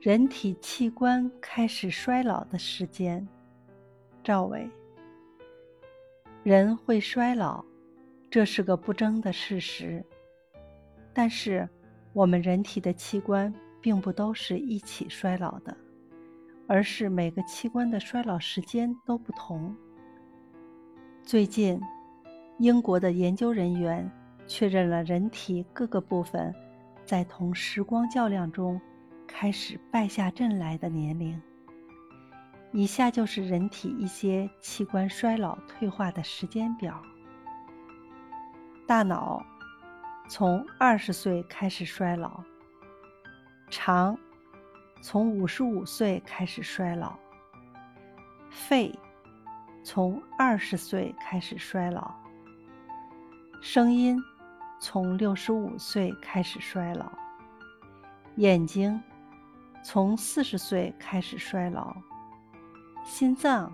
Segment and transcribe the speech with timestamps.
[0.00, 3.26] 人体器官开始衰老的时间，
[4.22, 4.70] 赵伟。
[6.44, 7.64] 人会衰老，
[8.30, 10.04] 这是个不争的事实。
[11.12, 11.68] 但是，
[12.12, 15.76] 我们人体的器官并不都是一起衰老的，
[16.68, 19.76] 而是每个器官的衰老时间都不同。
[21.24, 21.80] 最近，
[22.58, 24.08] 英国的研究人员
[24.46, 26.54] 确认了人体各个部分
[27.04, 28.80] 在同时光较量中。
[29.28, 31.40] 开始败下阵来的年龄。
[32.72, 37.00] 以下就是人体一些器官衰老退化的时间表：
[38.86, 39.40] 大脑
[40.28, 42.42] 从二十岁开始衰老，
[43.70, 44.18] 肠
[45.00, 47.16] 从五十五岁开始衰老，
[48.50, 48.92] 肺
[49.82, 52.14] 从二十岁开始衰老，
[53.62, 54.20] 声音
[54.78, 57.10] 从六十五岁开始衰老，
[58.36, 59.02] 眼睛。
[59.82, 61.96] 从四十岁开始衰老，
[63.04, 63.72] 心脏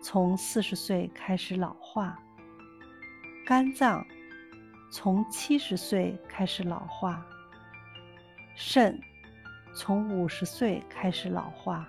[0.00, 2.18] 从四十岁开始老化，
[3.44, 4.04] 肝脏
[4.90, 7.26] 从七十岁开始老化，
[8.54, 8.98] 肾
[9.74, 11.86] 从五十岁开始老化，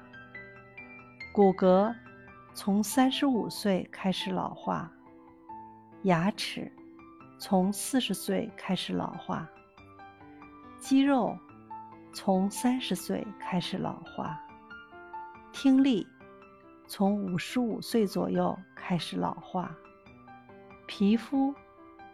[1.34, 1.96] 骨骼
[2.54, 4.92] 从三十五岁开始老化，
[6.04, 6.70] 牙齿
[7.40, 9.48] 从四十岁开始老化，
[10.80, 11.38] 肌肉。
[12.16, 14.42] 从三十岁开始老化，
[15.52, 16.08] 听力
[16.88, 19.70] 从五十五岁左右开始老化，
[20.88, 21.54] 皮肤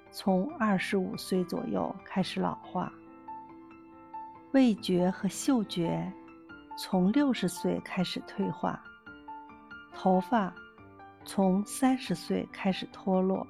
[0.10, 2.92] 从二十五岁左右开始老化，
[4.54, 6.12] 味觉和嗅觉
[6.76, 8.84] 从六十岁开始退化，
[9.94, 10.52] 头发
[11.26, 13.46] 从三十岁开始脱落。